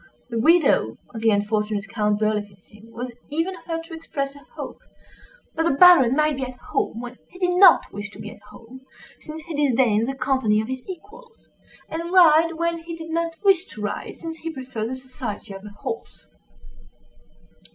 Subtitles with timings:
[0.31, 4.79] The widow of the unfortunate Count Berlifitzing was even heard to express a hope
[5.53, 8.41] "that the Baron might be at home when he did not wish to be at
[8.49, 8.81] home,
[9.19, 11.49] since he disdained the company of his equals;
[11.87, 15.63] and ride when he did not wish to ride, since he preferred the society of
[15.63, 16.25] a horse."